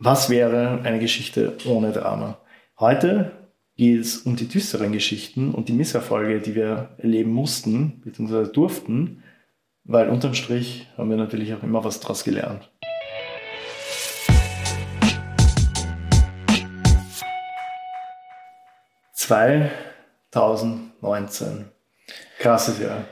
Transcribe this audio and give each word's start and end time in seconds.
Was 0.00 0.30
wäre 0.30 0.82
eine 0.84 1.00
Geschichte 1.00 1.56
ohne 1.64 1.90
Drama? 1.90 2.38
Heute 2.78 3.32
geht 3.74 3.98
es 3.98 4.18
um 4.18 4.36
die 4.36 4.46
düsteren 4.46 4.92
Geschichten 4.92 5.52
und 5.52 5.68
die 5.68 5.72
Misserfolge, 5.72 6.38
die 6.38 6.54
wir 6.54 6.90
erleben 6.98 7.32
mussten 7.32 8.00
bzw. 8.02 8.52
durften, 8.52 9.24
weil 9.82 10.08
unterm 10.08 10.34
Strich 10.34 10.86
haben 10.96 11.10
wir 11.10 11.16
natürlich 11.16 11.52
auch 11.52 11.64
immer 11.64 11.82
was 11.82 11.98
daraus 11.98 12.22
gelernt. 12.22 12.70
...2019. 19.16 21.64
Krasses 22.38 22.78
Jahr. 22.78 23.04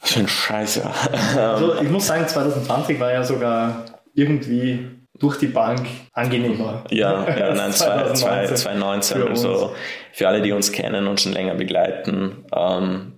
Was 0.00 0.12
für 0.12 0.20
ein 0.20 0.28
Scheißjahr. 0.28 0.94
Also 1.36 1.82
ich 1.82 1.90
muss 1.90 2.06
sagen, 2.06 2.28
2020 2.28 3.00
war 3.00 3.12
ja 3.12 3.24
sogar 3.24 3.86
irgendwie 4.14 5.01
durch 5.22 5.38
die 5.38 5.46
Bank 5.46 5.86
angenehmer. 6.12 6.84
Ja, 6.90 7.24
ja 7.28 7.54
nein, 7.54 7.72
2019. 7.72 8.56
2019 8.56 9.16
für 9.16 9.28
also 9.28 9.74
für 10.12 10.28
alle, 10.28 10.42
die 10.42 10.50
uns 10.50 10.72
kennen 10.72 11.06
und 11.06 11.20
schon 11.20 11.32
länger 11.32 11.54
begleiten, 11.54 12.44
ähm, 12.54 13.12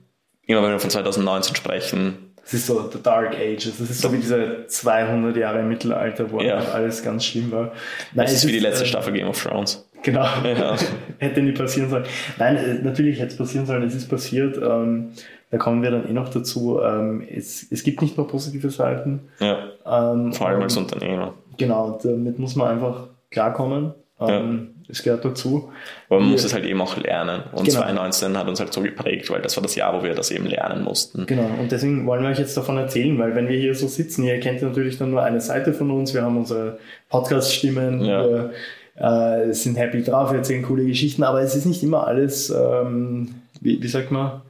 immer 0.47 0.63
wenn 0.63 0.71
wir 0.71 0.81
von 0.81 0.91
2019 0.91 1.57
sprechen. 1.57 2.35
Es 2.45 2.53
ist 2.53 2.67
so 2.67 2.91
the 2.93 3.03
Dark 3.03 3.35
Ages. 3.37 3.81
Es 3.81 3.89
ist 3.89 4.03
so 4.03 4.13
wie 4.13 4.19
diese 4.19 4.67
200 4.67 5.35
Jahre 5.35 5.61
im 5.61 5.69
Mittelalter, 5.69 6.31
wo 6.31 6.43
ja. 6.43 6.59
alles 6.59 7.03
ganz 7.03 7.25
schlimm 7.25 7.51
war. 7.51 7.73
Nein, 8.13 8.27
es 8.27 8.35
ist 8.35 8.47
wie 8.47 8.53
die 8.53 8.59
letzte 8.59 8.85
äh, 8.85 8.89
Staffel 8.89 9.15
Game 9.15 9.29
of 9.29 9.43
Thrones. 9.43 9.89
Genau. 10.03 10.27
Ja. 10.45 10.77
hätte 11.19 11.41
nie 11.41 11.53
passieren 11.53 11.89
sollen. 11.89 12.05
Nein, 12.37 12.59
äh, 12.59 12.75
natürlich 12.83 13.19
hätte 13.19 13.33
es 13.33 13.39
passieren 13.39 13.65
sollen. 13.65 13.83
Es 13.83 13.95
ist 13.95 14.11
passiert. 14.11 14.59
Ähm, 14.59 15.13
da 15.55 15.59
kommen 15.59 15.85
wir 15.85 15.93
dann 15.93 16.09
eh 16.09 16.13
noch 16.13 16.31
dazu. 16.31 16.81
Ähm, 16.83 17.23
es, 17.33 17.65
es 17.71 17.85
gibt 17.85 18.03
nicht 18.03 18.17
nur 18.17 18.27
positive 18.27 18.71
Seiten. 18.71 19.29
Ja. 19.39 19.59
Ähm, 19.87 20.33
Vor 20.33 20.49
allem 20.49 20.63
als 20.63 20.77
Unternehmer. 20.77 21.35
Genau, 21.57 21.97
damit 22.03 22.41
muss 22.41 22.57
man 22.57 22.73
einfach 22.73 23.07
klarkommen. 23.31 23.95
Ähm, 24.19 24.71
ja. 24.83 24.85
Es 24.89 25.05
gehört 25.05 25.25
dazu. 25.25 25.71
Aber 26.09 26.19
man 26.19 26.31
wir, 26.31 26.33
muss 26.33 26.43
es 26.43 26.53
halt 26.53 26.65
eben 26.65 26.81
auch 26.81 26.97
lernen. 26.97 27.43
Und 27.53 27.67
genau. 27.67 27.83
2019 27.83 28.37
hat 28.37 28.49
uns 28.49 28.59
halt 28.59 28.73
so 28.73 28.81
geprägt, 28.81 29.31
weil 29.31 29.43
das 29.43 29.57
war 29.57 29.63
das 29.63 29.77
Jahr, 29.77 29.97
wo 29.97 30.03
wir 30.03 30.17
das 30.17 30.33
eben 30.33 30.47
lernen 30.47 30.83
mussten. 30.83 31.25
Genau, 31.27 31.49
und 31.61 31.71
deswegen 31.71 32.05
wollen 32.05 32.25
wir 32.25 32.31
euch 32.31 32.41
jetzt 32.41 32.57
davon 32.57 32.77
erzählen, 32.79 33.17
weil 33.17 33.37
wenn 33.37 33.47
wir 33.47 33.57
hier 33.57 33.77
so 33.77 33.87
sitzen, 33.87 34.25
ihr 34.25 34.41
kennt 34.41 34.61
natürlich 34.61 34.99
dann 34.99 35.13
nur 35.13 35.23
eine 35.23 35.41
Seite 35.41 35.73
von 35.73 35.93
uns, 35.93 36.15
wir 36.15 36.23
haben 36.23 36.37
unsere 36.37 36.79
Podcast-Stimmen, 37.11 38.05
ja. 38.05 38.25
wir 38.25 38.51
äh, 38.97 39.53
sind 39.53 39.77
happy 39.77 40.03
drauf, 40.03 40.33
wir 40.33 40.39
erzählen 40.39 40.65
coole 40.65 40.85
Geschichten, 40.85 41.23
aber 41.23 41.43
es 41.43 41.55
ist 41.55 41.67
nicht 41.67 41.85
immer 41.85 42.09
alles, 42.09 42.51
ähm, 42.51 43.37
wie, 43.61 43.81
wie 43.81 43.89
sagt 43.89 44.11
man, 44.11 44.43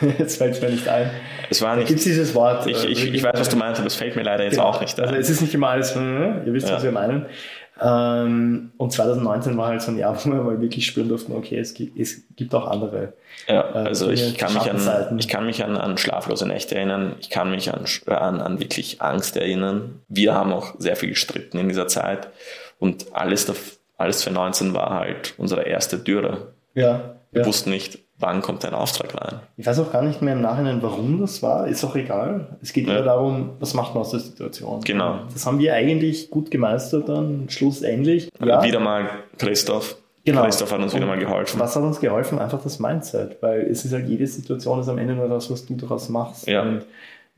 jetzt 0.18 0.38
fällt 0.38 0.54
es 0.54 0.62
mir 0.62 0.70
nicht 0.70 0.88
ein. 0.88 1.10
Es 1.50 1.62
war 1.62 1.76
nicht. 1.76 1.88
Gibt 1.88 2.04
dieses 2.04 2.34
Wort? 2.34 2.66
Ich, 2.66 2.84
ich, 2.84 3.14
ich, 3.14 3.22
weiß, 3.22 3.38
was 3.38 3.48
du 3.48 3.56
meinst, 3.56 3.80
aber 3.80 3.86
es 3.86 3.94
fällt 3.94 4.16
mir 4.16 4.22
leider 4.22 4.44
jetzt 4.44 4.54
genau. 4.54 4.66
auch 4.66 4.80
nicht 4.80 4.98
ein. 4.98 5.06
Also 5.06 5.16
es 5.16 5.30
ist 5.30 5.40
nicht 5.40 5.54
immer 5.54 5.68
alles, 5.68 5.94
ihr 5.94 6.42
wisst, 6.46 6.68
ja. 6.68 6.76
was 6.76 6.82
wir 6.82 6.92
meinen. 6.92 7.26
Ähm, 7.80 8.72
und 8.76 8.92
2019 8.92 9.56
war 9.56 9.68
halt 9.68 9.82
so 9.82 9.92
ein 9.92 9.98
Jahr, 9.98 10.16
wo 10.24 10.30
wir 10.30 10.42
mal 10.42 10.60
wirklich 10.60 10.84
spüren 10.86 11.08
durften, 11.08 11.32
okay, 11.32 11.58
es 11.58 11.74
gibt, 11.74 11.98
es 11.98 12.22
gibt 12.34 12.54
auch 12.54 12.66
andere. 12.66 13.12
Ja, 13.46 13.70
äh, 13.70 13.86
also 13.86 14.10
ich 14.10 14.36
kann, 14.36 14.52
mich 14.54 14.68
an, 14.70 15.18
ich 15.18 15.28
kann 15.28 15.46
mich 15.46 15.64
an, 15.64 15.76
an 15.76 15.96
schlaflose 15.96 16.46
Nächte 16.46 16.74
erinnern, 16.74 17.14
ich 17.20 17.30
kann 17.30 17.50
mich 17.50 17.72
an, 17.72 17.84
an, 18.06 18.40
an 18.40 18.58
wirklich 18.58 19.00
Angst 19.00 19.36
erinnern. 19.36 20.00
Wir 20.08 20.34
haben 20.34 20.52
auch 20.52 20.74
sehr 20.78 20.96
viel 20.96 21.10
gestritten 21.10 21.58
in 21.58 21.68
dieser 21.68 21.86
Zeit 21.86 22.28
und 22.80 23.14
alles, 23.14 23.46
alles 23.96 24.24
für 24.24 24.30
19 24.30 24.74
war 24.74 24.90
halt 24.90 25.34
unsere 25.36 25.62
erste 25.62 25.98
Dürre. 25.98 26.48
Ja. 26.74 27.14
Wir 27.30 27.42
ja. 27.42 27.46
wussten 27.46 27.70
nicht, 27.70 28.00
wann 28.18 28.42
kommt 28.42 28.64
dein 28.64 28.74
Auftrag 28.74 29.14
rein. 29.14 29.40
Ich 29.56 29.66
weiß 29.66 29.78
auch 29.80 29.92
gar 29.92 30.02
nicht 30.02 30.22
mehr 30.22 30.34
im 30.34 30.40
Nachhinein, 30.40 30.82
warum 30.82 31.20
das 31.20 31.42
war. 31.42 31.68
Ist 31.68 31.84
auch 31.84 31.94
egal. 31.96 32.58
Es 32.62 32.72
geht 32.72 32.86
ja. 32.86 32.94
eher 32.94 33.02
darum, 33.02 33.50
was 33.60 33.74
macht 33.74 33.94
man 33.94 34.02
aus 34.02 34.10
der 34.10 34.20
Situation. 34.20 34.80
Genau. 34.82 35.20
Das 35.32 35.46
haben 35.46 35.58
wir 35.58 35.74
eigentlich 35.74 36.30
gut 36.30 36.50
gemeistert 36.50 37.08
dann, 37.08 37.46
schlussendlich. 37.48 38.28
Ja. 38.44 38.62
Wieder 38.62 38.80
mal 38.80 39.08
Christoph. 39.38 39.96
Genau. 40.24 40.42
Christoph 40.44 40.72
hat 40.72 40.80
uns 40.80 40.94
wieder 40.94 41.06
mal 41.06 41.18
geholfen. 41.18 41.58
Was 41.58 41.74
hat 41.74 41.82
uns 41.82 42.00
geholfen? 42.00 42.38
Einfach 42.38 42.62
das 42.62 42.78
Mindset, 42.78 43.38
weil 43.40 43.62
es 43.62 43.84
ist 43.84 43.94
halt 43.94 44.08
jede 44.08 44.26
Situation 44.26 44.80
ist 44.80 44.88
am 44.88 44.98
Ende 44.98 45.14
nur 45.14 45.28
das, 45.28 45.50
was 45.50 45.64
du 45.64 45.74
daraus 45.74 46.10
machst. 46.10 46.46
Ja. 46.46 46.62
Und 46.62 46.84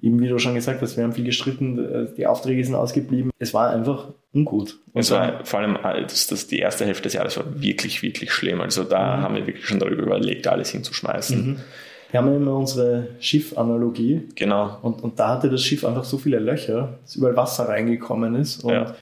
eben 0.03 0.21
wie 0.21 0.29
du 0.29 0.39
schon 0.39 0.55
gesagt 0.55 0.81
hast, 0.83 0.97
wir 0.97 1.05
haben 1.05 1.13
viel 1.13 1.25
gestritten, 1.25 2.09
die 2.17 2.27
Aufträge 2.27 2.65
sind 2.65 2.75
ausgeblieben. 2.75 3.31
Es 3.39 3.55
war 3.55 3.71
einfach 3.71 4.09
ungut. 4.33 4.79
Und 4.93 5.01
es 5.01 5.11
war 5.11 5.45
vor 5.45 5.61
allem, 5.61 5.77
äh, 5.77 6.03
das, 6.03 6.27
das, 6.27 6.47
die 6.47 6.59
erste 6.59 6.87
Hälfte 6.87 7.05
des 7.05 7.15
Jahres 7.15 7.37
war 7.37 7.61
wirklich, 7.61 8.03
wirklich 8.03 8.33
schlimm. 8.33 8.61
Also 8.61 8.85
da 8.85 9.17
mhm. 9.17 9.23
haben 9.23 9.35
wir 9.37 9.47
wirklich 9.47 9.67
schon 9.67 9.79
darüber 9.79 10.03
überlegt, 10.03 10.47
alles 10.47 10.71
hinzuschmeißen. 10.71 11.47
Mhm. 11.47 11.57
Wir 12.11 12.21
haben 12.21 12.35
immer 12.35 12.57
unsere 12.57 13.09
Schiffanalogie. 13.21 14.29
Genau. 14.35 14.79
Und, 14.83 15.03
und 15.03 15.19
da 15.19 15.29
hatte 15.29 15.49
das 15.49 15.63
Schiff 15.63 15.85
einfach 15.85 16.05
so 16.05 16.19
viele 16.19 16.39
Löcher, 16.39 16.99
dass 17.03 17.17
überall 17.17 17.37
Wasser 17.37 17.69
reingekommen 17.69 18.35
ist. 18.35 18.65
Und 18.65 18.73
ja. 18.73 18.95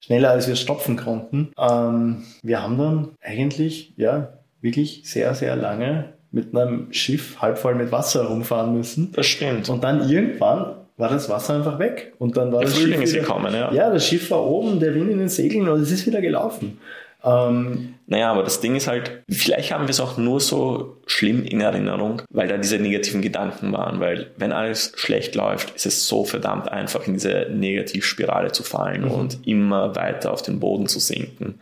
schneller 0.00 0.30
als 0.30 0.46
wir 0.46 0.56
stopfen 0.56 0.96
konnten. 0.96 1.52
Ähm, 1.58 2.22
wir 2.42 2.62
haben 2.62 2.78
dann 2.78 3.08
eigentlich, 3.20 3.94
ja, 3.96 4.34
wirklich 4.60 5.02
sehr, 5.04 5.34
sehr 5.34 5.56
lange 5.56 6.14
mit 6.32 6.56
einem 6.56 6.92
Schiff 6.92 7.40
halb 7.40 7.58
voll 7.58 7.74
mit 7.74 7.92
Wasser 7.92 8.24
rumfahren 8.24 8.74
müssen. 8.74 9.12
Das 9.12 9.26
stimmt. 9.26 9.68
Und 9.68 9.84
dann 9.84 10.08
irgendwann 10.08 10.74
war 10.96 11.08
das 11.10 11.28
Wasser 11.28 11.54
einfach 11.54 11.78
weg. 11.78 12.14
Und 12.18 12.36
dann 12.36 12.52
war 12.52 12.60
der 12.60 12.70
das 12.70 12.78
Frühling 12.78 13.00
Schiff 13.00 13.14
ist 13.14 13.20
gekommen, 13.20 13.54
ja. 13.54 13.72
Ja, 13.72 13.90
das 13.90 14.06
Schiff 14.06 14.30
war 14.30 14.44
oben, 14.44 14.80
der 14.80 14.94
Wind 14.94 15.10
in 15.10 15.18
den 15.18 15.28
Segeln 15.28 15.68
und 15.68 15.80
es 15.80 15.90
ist 15.90 16.06
wieder 16.06 16.20
gelaufen. 16.20 16.78
Ähm, 17.24 17.94
naja, 18.06 18.32
aber 18.32 18.42
das 18.42 18.60
Ding 18.60 18.74
ist 18.74 18.88
halt, 18.88 19.22
vielleicht 19.30 19.72
haben 19.72 19.84
wir 19.84 19.90
es 19.90 20.00
auch 20.00 20.16
nur 20.16 20.40
so 20.40 20.96
schlimm 21.06 21.44
in 21.44 21.60
Erinnerung, 21.60 22.22
weil 22.30 22.48
da 22.48 22.56
diese 22.56 22.78
negativen 22.78 23.22
Gedanken 23.22 23.72
waren. 23.72 24.00
Weil 24.00 24.30
wenn 24.36 24.52
alles 24.52 24.92
schlecht 24.96 25.34
läuft, 25.34 25.74
ist 25.76 25.86
es 25.86 26.08
so 26.08 26.24
verdammt 26.24 26.70
einfach, 26.70 27.06
in 27.06 27.14
diese 27.14 27.46
Negativspirale 27.50 28.52
zu 28.52 28.62
fallen 28.62 29.02
mhm. 29.02 29.10
und 29.12 29.46
immer 29.46 29.94
weiter 29.94 30.32
auf 30.32 30.42
den 30.42 30.58
Boden 30.58 30.86
zu 30.88 30.98
sinken. 30.98 31.60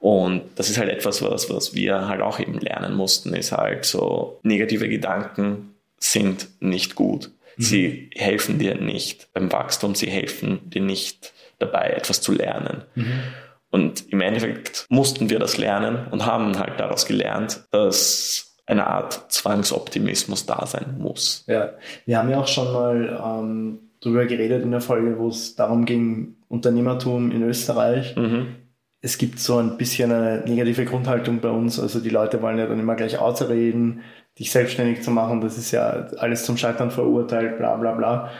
Und 0.00 0.42
das 0.56 0.70
ist 0.70 0.78
halt 0.78 0.90
etwas, 0.90 1.22
was, 1.22 1.50
was 1.50 1.74
wir 1.74 2.08
halt 2.08 2.20
auch 2.20 2.38
eben 2.38 2.58
lernen 2.58 2.94
mussten, 2.94 3.34
ist 3.34 3.52
halt 3.52 3.84
so, 3.84 4.38
negative 4.42 4.88
Gedanken 4.88 5.74
sind 5.98 6.48
nicht 6.60 6.94
gut. 6.94 7.30
Mhm. 7.56 7.62
Sie 7.62 8.10
helfen 8.14 8.58
dir 8.58 8.76
nicht 8.76 9.32
beim 9.32 9.50
Wachstum, 9.50 9.94
sie 9.94 10.08
helfen 10.08 10.60
dir 10.70 10.82
nicht 10.82 11.32
dabei, 11.58 11.90
etwas 11.90 12.20
zu 12.20 12.32
lernen. 12.32 12.84
Mhm. 12.94 13.22
Und 13.70 14.12
im 14.12 14.20
Endeffekt 14.20 14.86
mussten 14.88 15.28
wir 15.28 15.38
das 15.38 15.58
lernen 15.58 16.06
und 16.10 16.24
haben 16.24 16.58
halt 16.58 16.80
daraus 16.80 17.04
gelernt, 17.04 17.64
dass 17.70 18.56
eine 18.66 18.86
Art 18.86 19.32
Zwangsoptimismus 19.32 20.46
da 20.46 20.66
sein 20.66 20.96
muss. 20.98 21.44
Ja, 21.46 21.72
wir 22.06 22.18
haben 22.18 22.30
ja 22.30 22.38
auch 22.38 22.46
schon 22.46 22.72
mal 22.72 23.20
ähm, 23.24 23.78
darüber 24.00 24.26
geredet 24.26 24.62
in 24.62 24.70
der 24.70 24.80
Folge, 24.80 25.18
wo 25.18 25.28
es 25.28 25.56
darum 25.56 25.84
ging, 25.84 26.36
Unternehmertum 26.48 27.30
in 27.30 27.42
Österreich. 27.42 28.14
Mhm. 28.16 28.56
Es 29.00 29.18
gibt 29.18 29.38
so 29.38 29.58
ein 29.58 29.76
bisschen 29.76 30.10
eine 30.10 30.42
negative 30.44 30.84
Grundhaltung 30.84 31.40
bei 31.40 31.50
uns. 31.50 31.78
Also 31.78 32.00
die 32.00 32.10
Leute 32.10 32.42
wollen 32.42 32.58
ja 32.58 32.66
dann 32.66 32.80
immer 32.80 32.96
gleich 32.96 33.18
ausreden, 33.18 34.02
dich 34.38 34.50
selbstständig 34.50 35.02
zu 35.02 35.10
machen. 35.10 35.40
Das 35.40 35.56
ist 35.56 35.70
ja 35.70 36.08
alles 36.18 36.44
zum 36.44 36.56
Scheitern 36.56 36.90
verurteilt, 36.90 37.58
bla 37.58 37.76
bla 37.76 37.92
bla. 37.92 38.30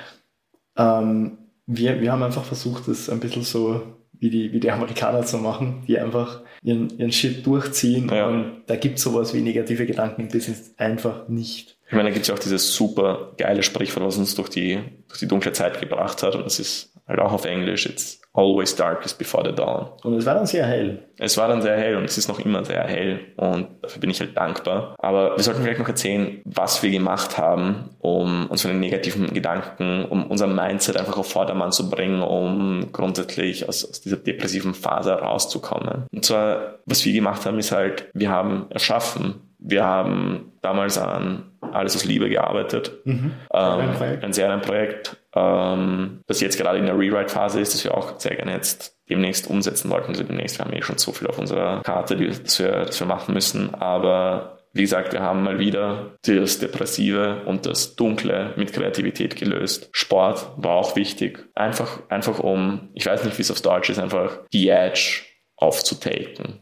Ähm, 0.77 1.39
wir, 1.67 2.01
wir 2.01 2.13
haben 2.13 2.23
einfach 2.23 2.45
versucht, 2.45 2.89
das 2.89 3.11
ein 3.11 3.21
bisschen 3.21 3.43
so 3.43 3.83
wie 4.21 4.31
die, 4.31 4.53
wie 4.53 4.61
die 4.61 4.71
Amerikaner 4.71 5.25
zu 5.25 5.39
machen, 5.39 5.85
die 5.87 5.99
einfach 5.99 6.41
ihren, 6.63 6.91
ihren 6.99 7.13
Shit 7.13 7.47
durchziehen. 7.47 8.09
Ja. 8.09 8.27
Und 8.27 8.63
da 8.67 8.77
gibt 8.77 8.99
es 8.99 9.05
sowas 9.05 9.35
wie 9.35 9.41
negative 9.41 9.87
Gedanken 9.87 10.23
im 10.23 10.29
Business 10.29 10.75
einfach 10.77 11.29
nicht. 11.29 11.79
Ich 11.87 11.93
meine, 11.93 12.09
da 12.09 12.13
gibt 12.13 12.23
es 12.23 12.29
ja 12.29 12.35
auch 12.35 12.39
dieses 12.39 12.75
super 12.75 13.33
geile 13.39 13.63
Sprichwort, 13.63 14.05
was 14.05 14.19
uns 14.19 14.35
durch 14.35 14.49
die, 14.49 14.81
durch 15.07 15.21
die 15.21 15.29
dunkle 15.29 15.53
Zeit 15.53 15.81
gebracht 15.81 16.23
hat. 16.23 16.35
Und 16.35 16.45
das 16.45 16.59
ist 16.59 16.93
halt 17.09 17.21
auch 17.21 17.33
auf 17.33 17.45
Englisch. 17.45 17.87
It's 17.87 18.21
always 18.35 18.77
darkest 18.77 19.19
before 19.19 19.45
the 19.45 19.55
dawn. 19.55 19.89
Und 20.05 20.15
es 20.15 20.27
war 20.27 20.35
dann 20.35 20.47
sehr 20.47 20.65
hell. 20.65 21.03
Es 21.19 21.37
war 21.37 21.49
dann 21.49 21.61
sehr 21.61 21.77
hell 21.77 21.97
und 21.97 22.05
es 22.05 22.17
ist 22.17 22.29
noch 22.29 22.39
immer 22.39 22.65
sehr 22.65 22.85
hell 22.85 23.21
und 23.37 23.69
dafür 23.83 24.01
bin 24.01 24.11
ich 24.11 24.21
halt 24.21 24.37
dankbar. 24.37 24.95
Aber 24.99 25.37
wir 25.37 25.43
sollten 25.43 25.63
vielleicht 25.63 25.81
noch 25.81 25.89
erzählen, 25.89 26.41
was 26.45 26.83
wir 26.83 26.91
gemacht 26.91 27.37
haben, 27.37 27.91
um 27.99 28.47
uns 28.47 28.63
von 28.63 28.71
den 28.71 28.81
negativen 28.81 29.35
Gedanken, 29.35 30.05
um 30.05 30.27
unser 30.27 30.47
Mindset 30.47 30.97
einfach 30.97 31.19
auf 31.19 31.31
Vordermann 31.31 31.73
zu 31.73 31.91
bringen, 31.91 32.23
um 32.23 32.93
grundsätzlich 32.93 33.69
aus, 33.69 33.85
aus 33.89 34.01
dieser 34.01 34.17
depressiven 34.17 34.75
Phase 34.75 35.13
rauszukommen. 35.13 36.07
Und 36.13 36.25
zwar, 36.25 36.79
was 36.87 37.05
wir 37.05 37.13
gemacht 37.13 37.45
haben, 37.47 37.59
ist 37.59 37.73
halt, 37.73 38.09
wir 38.15 38.31
haben 38.31 38.67
erschaffen, 38.71 39.49
wir 39.59 39.85
haben 39.85 40.53
damals 40.63 40.99
an 40.99 41.51
Alles 41.61 41.97
aus 41.97 42.05
Liebe 42.05 42.29
gearbeitet. 42.29 42.93
Mhm. 43.05 43.33
Ähm, 43.53 43.91
ein 44.23 44.33
Serienprojekt 44.33 45.18
ähm, 45.39 46.21
das 46.27 46.41
jetzt 46.41 46.59
gerade 46.59 46.79
in 46.79 46.87
der 46.87 46.99
Rewrite-Phase 46.99 47.61
ist, 47.61 47.75
das 47.75 47.85
wir 47.85 47.97
auch 47.97 48.19
sehr 48.19 48.37
gerne 48.37 48.53
jetzt 48.53 48.99
demnächst 49.09 49.49
umsetzen 49.49 49.91
wollten. 49.91 50.09
Also 50.09 50.25
demnächst, 50.25 50.59
wir 50.59 50.65
haben 50.65 50.73
eh 50.73 50.83
schon 50.83 50.99
so 50.99 51.13
viel 51.13 51.29
auf 51.29 51.39
unserer 51.39 51.83
Karte, 51.83 52.17
die, 52.17 52.27
wir, 52.27 52.85
das 52.85 53.01
wir 53.01 53.07
machen 53.07 53.35
müssen. 53.35 53.75
Aber 53.75 54.59
wie 54.73 54.83
gesagt, 54.83 55.13
wir 55.13 55.23
haben 55.23 55.43
mal 55.43 55.59
wieder 55.59 56.17
das 56.23 56.59
Depressive 56.59 57.43
und 57.47 57.67
das 57.67 57.97
Dunkle 57.97 58.53
mit 58.57 58.73
Kreativität 58.73 59.37
gelöst. 59.37 59.89
Sport 59.93 60.51
war 60.57 60.77
auch 60.77 60.95
wichtig. 60.97 61.49
Einfach, 61.55 62.01
einfach 62.09 62.39
um, 62.39 62.91
ich 62.95 63.07
weiß 63.07 63.25
nicht, 63.25 63.39
wie 63.39 63.43
es 63.43 63.51
auf 63.51 63.63
Deutsch 63.63 63.91
ist, 63.91 63.99
einfach 63.99 64.41
die 64.53 64.69
Edge 64.69 65.23
aufzutaken. 65.57 66.61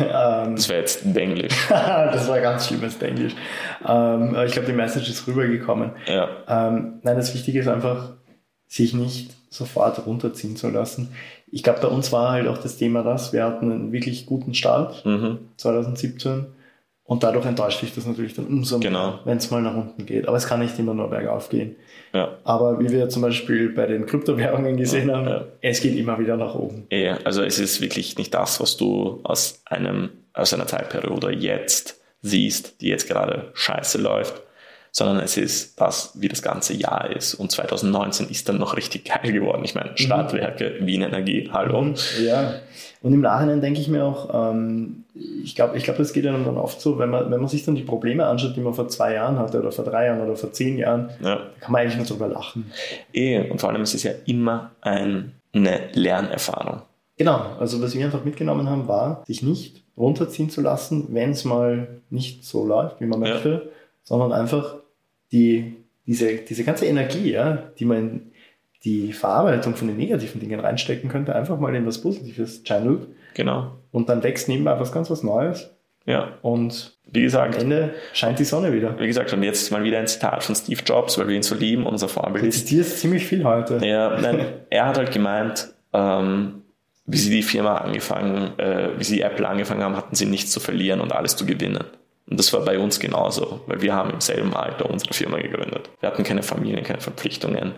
Ähm, 0.00 0.56
das 0.56 0.68
wäre 0.68 0.80
jetzt 0.80 1.04
Englisch. 1.16 1.54
das 1.68 2.28
war 2.28 2.40
ganz 2.40 2.66
schlimmes 2.66 3.00
Englisch. 3.02 3.34
Ähm, 3.86 4.36
ich 4.46 4.52
glaube, 4.52 4.66
die 4.66 4.74
Message 4.74 5.08
ist 5.08 5.26
rübergekommen. 5.26 5.92
Ja. 6.06 6.28
Ähm, 6.48 7.00
nein, 7.02 7.16
das 7.16 7.34
Wichtige 7.34 7.60
ist 7.60 7.68
einfach, 7.68 8.14
sich 8.66 8.94
nicht 8.94 9.32
sofort 9.50 10.06
runterziehen 10.06 10.56
zu 10.56 10.68
lassen. 10.68 11.12
ich 11.50 11.62
glaube, 11.62 11.80
bei 11.80 11.88
uns 11.88 12.12
war 12.12 12.30
halt 12.30 12.46
auch 12.46 12.58
das 12.58 12.76
Thema 12.76 13.02
das, 13.02 13.32
wir 13.32 13.44
hatten 13.44 13.72
einen 13.72 13.92
wirklich 13.92 14.26
guten 14.26 14.54
Start 14.54 15.04
mhm. 15.04 15.38
2017 15.56 16.46
und 17.10 17.24
dadurch 17.24 17.44
enttäuscht 17.44 17.82
dich 17.82 17.92
das 17.92 18.06
natürlich 18.06 18.34
dann 18.34 18.46
umso 18.46 18.78
mehr, 18.78 18.88
genau. 18.88 19.18
wenn 19.24 19.38
es 19.38 19.50
mal 19.50 19.60
nach 19.60 19.74
unten 19.74 20.06
geht. 20.06 20.28
Aber 20.28 20.36
es 20.36 20.46
kann 20.46 20.60
nicht 20.60 20.78
immer 20.78 20.94
nur 20.94 21.10
bergauf 21.10 21.48
gehen. 21.48 21.74
Ja. 22.12 22.38
Aber 22.44 22.78
wie 22.78 22.88
wir 22.88 23.08
zum 23.08 23.22
Beispiel 23.22 23.70
bei 23.70 23.86
den 23.86 24.06
Kryptowährungen 24.06 24.76
gesehen 24.76 25.08
ja, 25.08 25.16
haben, 25.16 25.26
ja. 25.26 25.44
es 25.60 25.80
geht 25.80 25.96
immer 25.96 26.20
wieder 26.20 26.36
nach 26.36 26.54
oben. 26.54 26.86
Ja, 26.92 27.18
also 27.24 27.42
es 27.42 27.58
ist 27.58 27.80
wirklich 27.80 28.16
nicht 28.16 28.32
das, 28.32 28.60
was 28.60 28.76
du 28.76 29.18
aus 29.24 29.60
einem 29.64 30.10
aus 30.34 30.54
einer 30.54 30.68
Zeitperiode 30.68 31.32
jetzt 31.32 32.00
siehst, 32.22 32.80
die 32.80 32.86
jetzt 32.86 33.08
gerade 33.08 33.50
scheiße 33.54 33.98
läuft, 33.98 34.40
sondern 34.92 35.20
es 35.20 35.36
ist 35.36 35.80
das, 35.80 36.12
wie 36.14 36.28
das 36.28 36.42
ganze 36.42 36.74
Jahr 36.74 37.14
ist. 37.14 37.34
Und 37.34 37.50
2019 37.50 38.28
ist 38.28 38.48
dann 38.48 38.58
noch 38.58 38.76
richtig 38.76 39.04
geil 39.06 39.32
geworden. 39.32 39.62
Ich 39.64 39.74
meine, 39.74 39.90
mhm. 39.90 39.96
Stadtwerke, 39.96 40.76
mhm. 40.80 40.86
Wien 40.86 41.02
Energie, 41.02 41.48
hallo. 41.52 41.82
Mhm. 41.82 41.94
Ja, 42.22 42.54
und 43.02 43.14
im 43.14 43.20
Nachhinein 43.20 43.60
denke 43.60 43.80
ich 43.80 43.88
mir 43.88 44.04
auch, 44.04 44.52
ähm, 44.52 45.04
ich 45.42 45.54
glaube, 45.54 45.76
ich 45.76 45.84
glaub, 45.84 45.96
das 45.96 46.12
geht 46.12 46.26
einem 46.26 46.44
dann 46.44 46.58
oft 46.58 46.80
so, 46.80 46.98
wenn 46.98 47.08
man, 47.08 47.30
wenn 47.30 47.40
man 47.40 47.48
sich 47.48 47.64
dann 47.64 47.74
die 47.74 47.82
Probleme 47.82 48.26
anschaut, 48.26 48.56
die 48.56 48.60
man 48.60 48.74
vor 48.74 48.88
zwei 48.88 49.14
Jahren 49.14 49.38
hatte 49.38 49.58
oder 49.58 49.72
vor 49.72 49.84
drei 49.84 50.06
Jahren 50.06 50.20
oder 50.20 50.36
vor 50.36 50.52
zehn 50.52 50.76
Jahren, 50.76 51.08
ja. 51.22 51.36
da 51.36 51.40
kann 51.60 51.72
man 51.72 51.80
eigentlich 51.80 51.96
nur 51.96 52.06
drüber 52.06 52.28
lachen. 52.28 52.70
Eh, 53.14 53.48
und 53.50 53.60
vor 53.60 53.70
allem 53.70 53.82
ist 53.82 53.94
es 53.94 54.02
ja 54.02 54.12
immer 54.26 54.72
ein, 54.82 55.32
eine 55.54 55.88
Lernerfahrung. 55.94 56.82
Genau, 57.16 57.40
also 57.58 57.80
was 57.82 57.94
wir 57.94 58.04
einfach 58.04 58.24
mitgenommen 58.24 58.68
haben, 58.68 58.86
war, 58.86 59.24
sich 59.26 59.42
nicht 59.42 59.82
runterziehen 59.96 60.50
zu 60.50 60.60
lassen, 60.60 61.08
wenn 61.10 61.30
es 61.30 61.44
mal 61.44 62.00
nicht 62.10 62.44
so 62.44 62.66
läuft, 62.66 63.00
wie 63.00 63.06
man 63.06 63.20
möchte, 63.20 63.48
ja. 63.48 63.60
Sondern 64.02 64.32
einfach 64.32 64.76
die, 65.32 65.76
diese, 66.06 66.36
diese 66.36 66.64
ganze 66.64 66.86
Energie, 66.86 67.30
ja, 67.32 67.70
die 67.78 67.84
man 67.84 67.98
in 67.98 68.32
die 68.84 69.12
Verarbeitung 69.12 69.76
von 69.76 69.88
den 69.88 69.96
negativen 69.96 70.40
Dingen 70.40 70.60
reinstecken 70.60 71.10
könnte, 71.10 71.34
einfach 71.34 71.58
mal 71.60 71.74
in 71.74 71.86
was 71.86 72.00
Positives 72.00 72.62
channelt. 72.64 73.08
Genau. 73.34 73.72
Und 73.92 74.08
dann 74.08 74.22
wächst 74.22 74.48
nebenbei 74.48 74.78
was 74.80 74.92
ganz 74.92 75.10
was 75.10 75.22
Neues. 75.22 75.70
Ja. 76.06 76.38
Und 76.42 76.96
wie 77.12 77.22
gesagt, 77.22 77.56
am 77.56 77.62
Ende 77.62 77.94
scheint 78.14 78.38
die 78.38 78.44
Sonne 78.44 78.72
wieder. 78.72 78.98
Wie 78.98 79.06
gesagt, 79.06 79.32
und 79.32 79.42
jetzt 79.42 79.70
mal 79.70 79.84
wieder 79.84 79.98
ein 79.98 80.06
Zitat 80.06 80.42
von 80.42 80.54
Steve 80.54 80.80
Jobs, 80.84 81.18
weil 81.18 81.28
wir 81.28 81.36
ihn 81.36 81.42
so 81.42 81.54
lieben, 81.54 81.86
unser 81.86 82.08
Vorbild 82.08 82.44
ist. 82.44 82.62
Du 82.62 82.66
zitierst 82.66 82.98
ziemlich 83.00 83.26
viel 83.26 83.44
heute. 83.44 83.84
Ja, 83.84 84.18
nein, 84.18 84.46
er 84.70 84.86
hat 84.86 84.96
halt 84.96 85.12
gemeint, 85.12 85.74
ähm, 85.92 86.62
wie 87.06 87.18
sie 87.18 87.30
die 87.30 87.42
Firma 87.42 87.76
angefangen, 87.78 88.58
äh, 88.58 88.90
wie 88.96 89.04
sie 89.04 89.20
Apple 89.20 89.46
angefangen 89.46 89.82
haben, 89.82 89.96
hatten 89.96 90.14
sie 90.14 90.26
nichts 90.26 90.52
zu 90.52 90.60
verlieren 90.60 91.00
und 91.00 91.12
alles 91.12 91.36
zu 91.36 91.44
gewinnen. 91.44 91.84
Und 92.30 92.38
das 92.38 92.52
war 92.52 92.60
bei 92.60 92.78
uns 92.78 93.00
genauso, 93.00 93.60
weil 93.66 93.82
wir 93.82 93.92
haben 93.92 94.10
im 94.10 94.20
selben 94.20 94.54
Alter 94.54 94.88
unsere 94.88 95.12
Firma 95.12 95.38
gegründet. 95.38 95.90
Wir 95.98 96.08
hatten 96.08 96.22
keine 96.22 96.44
Familien, 96.44 96.84
keine 96.84 97.00
Verpflichtungen. 97.00 97.74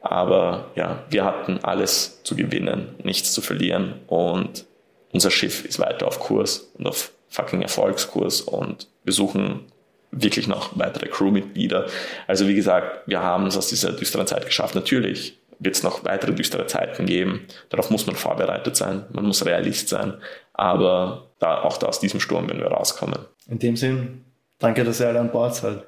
Aber 0.00 0.70
ja, 0.76 1.04
wir 1.10 1.24
hatten 1.24 1.58
alles 1.64 2.22
zu 2.22 2.36
gewinnen, 2.36 2.94
nichts 3.02 3.32
zu 3.32 3.40
verlieren. 3.40 3.94
Und 4.06 4.64
unser 5.12 5.32
Schiff 5.32 5.64
ist 5.64 5.80
weiter 5.80 6.06
auf 6.06 6.20
Kurs 6.20 6.70
und 6.78 6.86
auf 6.86 7.12
fucking 7.28 7.62
Erfolgskurs. 7.62 8.40
Und 8.40 8.86
wir 9.02 9.12
suchen 9.12 9.66
wirklich 10.12 10.46
noch 10.46 10.78
weitere 10.78 11.08
Crewmitglieder. 11.08 11.86
Also 12.28 12.46
wie 12.46 12.54
gesagt, 12.54 13.08
wir 13.08 13.20
haben 13.20 13.46
es 13.46 13.56
aus 13.56 13.66
dieser 13.66 13.92
düsteren 13.92 14.28
Zeit 14.28 14.46
geschafft. 14.46 14.76
Natürlich 14.76 15.40
wird 15.58 15.74
es 15.74 15.82
noch 15.82 16.04
weitere 16.04 16.32
düstere 16.32 16.66
Zeiten 16.66 17.04
geben. 17.06 17.48
Darauf 17.68 17.90
muss 17.90 18.06
man 18.06 18.14
vorbereitet 18.14 18.76
sein. 18.76 19.06
Man 19.10 19.26
muss 19.26 19.44
Realist 19.44 19.88
sein. 19.88 20.14
Aber 20.52 21.32
da, 21.40 21.62
auch 21.62 21.78
da 21.78 21.88
aus 21.88 21.98
diesem 21.98 22.20
Sturm 22.20 22.48
werden 22.48 22.60
wir 22.60 22.68
rauskommen. 22.68 23.26
In 23.48 23.58
dem 23.58 23.76
Sinn, 23.76 24.24
danke, 24.58 24.84
dass 24.84 25.00
ihr 25.00 25.08
alle 25.08 25.20
an 25.20 25.32
Bord 25.32 25.54
seid. 25.54 25.86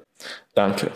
Danke. 0.55 0.91